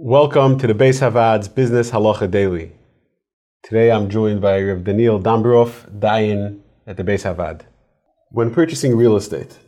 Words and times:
Welcome 0.00 0.58
to 0.58 0.68
the 0.68 0.74
Bais 0.74 1.00
HaVaad's 1.00 1.48
Business 1.48 1.90
Halacha 1.90 2.30
Daily. 2.30 2.70
Today 3.64 3.90
I'm 3.90 4.08
joined 4.08 4.40
by 4.40 4.62
Rav 4.62 4.84
Daniel 4.84 5.18
Dambrov, 5.20 5.98
Dayan 5.98 6.60
at 6.86 6.96
the 6.96 7.02
Bais 7.02 7.24
HaVaad. 7.24 7.62
When 8.30 8.54
purchasing 8.54 8.96
real 8.96 9.16
estate, 9.16 9.58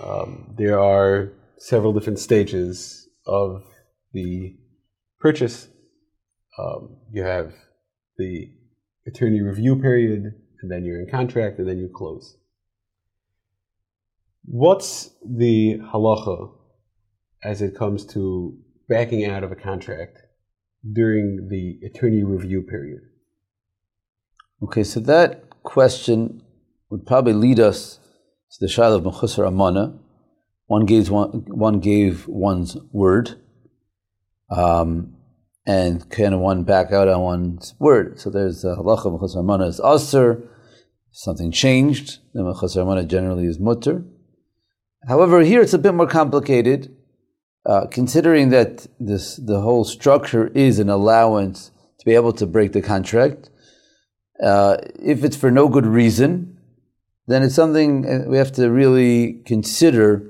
um, 0.00 0.54
there 0.56 0.78
are 0.78 1.32
several 1.58 1.92
different 1.92 2.20
stages 2.20 3.08
of 3.26 3.64
the 4.12 4.54
purchase. 5.18 5.66
Um, 6.56 6.98
you 7.10 7.24
have 7.24 7.52
the 8.18 8.48
attorney 9.08 9.40
review 9.40 9.74
period, 9.74 10.22
and 10.62 10.70
then 10.70 10.84
you're 10.84 11.00
in 11.00 11.10
contract, 11.10 11.58
and 11.58 11.68
then 11.68 11.78
you 11.78 11.90
close. 11.92 12.36
What's 14.44 15.10
the 15.28 15.80
halacha 15.92 16.52
as 17.42 17.60
it 17.60 17.76
comes 17.76 18.06
to 18.14 18.56
backing 18.88 19.24
out 19.24 19.44
of 19.44 19.52
a 19.52 19.56
contract 19.56 20.18
during 20.90 21.48
the 21.48 21.78
attorney 21.86 22.22
review 22.22 22.62
period? 22.62 23.00
Okay, 24.62 24.84
so 24.84 25.00
that 25.00 25.62
question 25.62 26.42
would 26.90 27.06
probably 27.06 27.32
lead 27.32 27.58
us 27.58 27.98
to 28.52 28.58
the 28.60 28.68
Shiloh 28.68 28.98
of 28.98 29.04
Mechusar 29.04 29.46
Amana. 29.46 29.98
One 30.66 30.86
gave, 30.86 31.10
one, 31.10 31.44
one 31.48 31.80
gave 31.80 32.28
one's 32.28 32.76
word, 32.92 33.40
um, 34.50 35.16
and 35.66 36.08
can 36.10 36.40
one 36.40 36.64
back 36.64 36.92
out 36.92 37.08
on 37.08 37.20
one's 37.20 37.74
word? 37.78 38.20
So 38.20 38.30
there's 38.30 38.64
a 38.64 38.76
halacha 38.76 39.06
Mechusar 39.18 39.40
Amana 39.40 39.66
is 39.66 39.80
assur, 39.82 40.42
something 41.10 41.50
changed, 41.50 42.18
the 42.34 42.42
Mechusar 42.42 42.82
Amana 42.82 43.04
generally 43.04 43.46
is 43.46 43.58
mutter. 43.58 44.04
However, 45.08 45.40
here 45.40 45.60
it's 45.60 45.74
a 45.74 45.78
bit 45.78 45.94
more 45.94 46.06
complicated 46.06 46.94
uh, 47.64 47.86
considering 47.90 48.50
that 48.50 48.86
this 48.98 49.36
the 49.36 49.60
whole 49.60 49.84
structure 49.84 50.48
is 50.48 50.78
an 50.78 50.88
allowance 50.88 51.70
to 51.98 52.04
be 52.04 52.14
able 52.14 52.32
to 52.32 52.46
break 52.46 52.72
the 52.72 52.82
contract, 52.82 53.50
uh, 54.42 54.76
if 54.98 55.22
it's 55.22 55.36
for 55.36 55.50
no 55.50 55.68
good 55.68 55.86
reason, 55.86 56.58
then 57.26 57.42
it's 57.42 57.54
something 57.54 58.06
uh, 58.06 58.28
we 58.28 58.36
have 58.36 58.52
to 58.52 58.70
really 58.70 59.42
consider. 59.46 60.28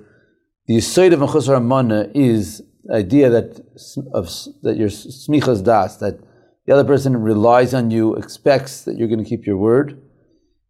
The 0.67 0.81
side 0.81 1.13
of 1.13 1.21
Mechusar 1.21 1.57
Amana 1.57 2.11
is 2.15 2.63
idea 2.93 3.31
that 3.31 3.61
of 4.13 4.27
that 4.63 4.77
your 4.77 4.89
smichas 4.89 5.65
das 5.65 5.97
that 5.99 6.21
the 6.67 6.73
other 6.73 6.85
person 6.85 7.17
relies 7.17 7.75
on 7.75 7.91
you, 7.91 8.15
expects 8.15 8.83
that 8.83 8.97
you're 8.97 9.09
going 9.09 9.23
to 9.23 9.29
keep 9.29 9.47
your 9.47 9.57
word. 9.57 10.01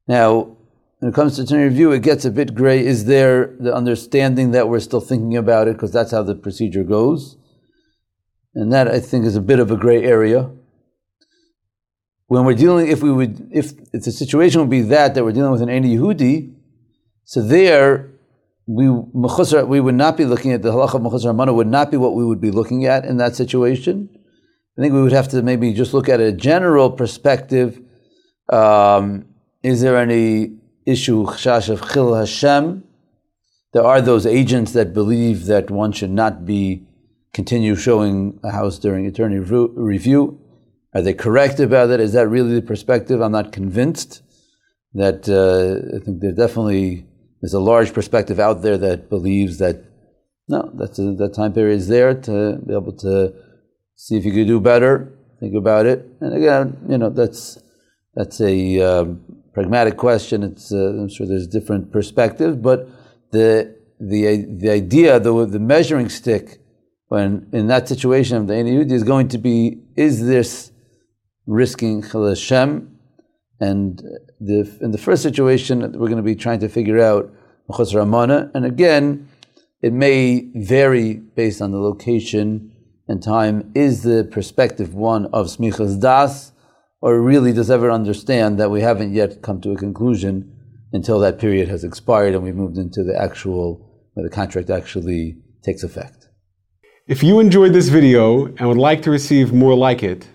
Now, 0.09 0.57
when 1.03 1.11
it 1.11 1.17
comes 1.17 1.35
to 1.35 1.43
attorney 1.43 1.65
review, 1.65 1.91
it 1.91 2.05
gets 2.05 2.25
a 2.25 2.31
bit 2.31 2.55
gray. 2.55 2.79
Is 2.79 3.07
there 3.07 3.57
the 3.59 3.75
understanding 3.75 4.53
that 4.53 4.69
we're 4.69 4.79
still 4.79 5.01
thinking 5.01 5.37
about 5.37 5.67
it 5.67 5.73
because 5.73 5.91
that's 5.91 6.13
how 6.13 6.23
the 6.23 6.37
procedure 6.37 6.85
goes? 6.85 7.37
And 8.55 8.73
that 8.73 8.87
I 8.87 9.01
think 9.01 9.25
is 9.25 9.35
a 9.35 9.41
bit 9.41 9.59
of 9.59 9.73
a 9.73 9.77
gray 9.77 10.05
area. 10.05 10.49
When 12.29 12.45
we're 12.45 12.55
dealing, 12.55 12.87
if 12.87 13.03
we 13.03 13.11
would, 13.11 13.49
if, 13.51 13.73
if 13.93 14.05
the 14.05 14.13
situation 14.13 14.61
would 14.61 14.71
be 14.71 14.83
that 14.83 15.17
that 15.17 15.25
we're 15.25 15.33
dealing 15.33 15.51
with 15.51 15.61
an 15.61 15.69
Ani 15.69 15.97
Yehudi, 15.97 16.55
so 17.25 17.43
there 17.43 18.13
we 18.69 18.89
we 18.89 19.81
would 19.81 19.97
not 19.97 20.17
be 20.17 20.25
looking 20.25 20.53
at 20.53 20.63
the 20.63 20.71
halacha 20.71 20.95
of 20.95 21.03
mechusar 21.03 21.31
amana 21.31 21.53
would 21.53 21.67
not 21.67 21.91
be 21.91 21.97
what 21.97 22.15
we 22.15 22.25
would 22.25 22.41
be 22.41 22.53
looking 22.53 22.87
at 22.87 23.05
in 23.05 23.17
that 23.17 23.35
situation. 23.35 24.09
I 24.79 24.83
think 24.83 24.95
we 24.95 25.03
would 25.03 25.11
have 25.11 25.27
to 25.31 25.43
maybe 25.43 25.73
just 25.73 25.95
look 25.95 26.09
at 26.09 26.21
a 26.21 26.31
general 26.31 26.93
perspective. 26.93 27.81
Um, 28.49 29.27
is 29.65 29.81
there 29.81 29.97
any 29.97 30.62
issue 30.87 31.25
chashash 31.27 31.69
of 31.69 31.81
chillul 31.81 32.19
Hashem. 32.19 32.85
There 33.73 33.85
are 33.85 34.01
those 34.01 34.27
agents 34.27 34.73
that 34.73 34.93
believe 34.93 35.47
that 35.47 35.71
one 35.71 35.93
should 35.93 36.11
not 36.11 36.45
be 36.45 36.87
continue 37.33 37.75
showing 37.75 38.39
a 38.45 38.51
house 38.51 38.79
during 38.79 39.07
attorney 39.07 39.39
review. 39.39 40.39
Are 40.95 41.01
they 41.01 41.15
correct 41.15 41.59
about 41.59 41.87
that? 41.87 42.01
Is 42.01 42.13
that 42.13 42.29
really 42.29 42.55
the 42.55 42.63
perspective? 42.63 43.21
I'm 43.23 43.33
not 43.33 43.53
convinced. 43.53 44.23
That 44.95 45.27
uh, 45.27 45.97
I 45.97 46.05
think 46.05 46.21
there 46.21 46.33
definitely 46.33 47.07
there's 47.41 47.55
a 47.55 47.61
large 47.61 47.95
perspective 47.95 48.39
out 48.39 48.61
there 48.61 48.77
that 48.77 49.09
believes 49.09 49.57
that 49.59 49.83
no, 50.49 50.71
that's 50.75 50.99
a, 50.99 51.13
that 51.15 51.35
time 51.35 51.55
period 51.55 51.77
is 51.77 51.89
there 51.89 52.15
to 52.15 52.59
be 52.67 52.75
able 52.75 52.93
to 52.99 53.33
see 53.97 54.17
if 54.19 54.25
you 54.25 54.33
could 54.33 54.47
do 54.47 54.61
better, 54.61 55.17
think 55.41 55.55
about 55.55 55.87
it. 55.87 56.07
And 56.21 56.35
again, 56.35 56.85
you 56.89 56.99
know, 56.99 57.09
that's 57.09 57.59
that's 58.15 58.41
a 58.41 58.81
um, 58.81 59.42
pragmatic 59.53 59.97
question. 59.97 60.43
It's, 60.43 60.73
uh, 60.73 60.77
I'm 60.77 61.09
sure 61.09 61.27
there's 61.27 61.47
different 61.47 61.93
perspectives, 61.93 62.57
but 62.57 62.89
the, 63.31 63.77
the, 64.01 64.47
the 64.59 64.71
idea, 64.71 65.21
the, 65.21 65.47
the 65.47 65.61
measuring 65.61 66.09
stick, 66.09 66.61
when 67.09 67.49
in 67.53 67.67
that 67.67 67.89
situation 67.89 68.37
of 68.39 68.47
the 68.47 68.55
Yehudi 68.55 68.93
is 68.93 69.05
going 69.05 69.29
to 69.29 69.39
be, 69.39 69.83
is 69.97 70.27
this 70.27 70.73
risking 71.47 72.03
Hashem? 72.03 72.89
And 73.61 74.03
the, 74.41 74.79
in 74.81 74.91
the 74.91 74.99
first 74.99 75.23
situation, 75.23 75.81
we're 75.81 76.09
going 76.09 76.17
to 76.17 76.23
be 76.23 76.35
trying 76.35 76.61
to 76.61 76.69
figure 76.69 77.01
out 77.01 77.33
Mechusar 77.69 78.03
Amana. 78.03 78.51
And 78.55 78.65
again, 78.65 79.29
it 79.83 79.93
may 79.93 80.51
vary 80.55 81.15
based 81.15 81.61
on 81.61 81.71
the 81.71 81.79
location 81.79 82.73
and 83.09 83.23
time. 83.23 83.71
Is 83.75 84.03
the 84.03 84.25
perspective 84.25 84.95
one 84.95 85.27
of 85.27 85.47
Smichas 85.47 86.01
Das? 86.01 86.52
Or 87.03 87.21
really 87.21 87.53
does 87.53 87.71
ever 87.71 87.91
understand 87.91 88.59
that 88.59 88.71
we 88.71 88.81
haven't 88.81 89.13
yet 89.13 89.43
come 89.43 89.61
to 89.63 89.73
a 89.73 89.77
conclusion 89.77 90.57
until 90.93 91.19
that 91.19 91.39
period 91.39 91.69
has 91.69 91.85
expired 91.85 92.35
and 92.35 92.45
we've 92.45 92.55
moved 92.55 92.79
into 92.79 93.03
the 93.03 93.21
actual, 93.21 93.91
where 94.15 94.27
the 94.27 94.35
contract 94.35 94.71
actually 94.71 95.37
takes 95.63 95.83
effect. 95.83 96.29
If 97.09 97.23
you 97.23 97.41
enjoyed 97.41 97.73
this 97.73 97.89
video 97.89 98.47
and 98.47 98.69
would 98.69 98.79
like 98.79 99.03
to 99.03 99.11
receive 99.11 99.53
more 99.53 99.75
like 99.75 100.03
it, 100.03 100.29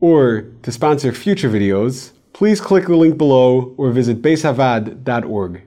or 0.00 0.42
to 0.62 0.70
sponsor 0.70 1.12
future 1.12 1.50
videos, 1.50 2.12
please 2.32 2.60
click 2.60 2.86
the 2.86 2.96
link 2.96 3.18
below 3.18 3.74
or 3.76 3.90
visit 3.90 4.22
baishavaad.org. 4.22 5.62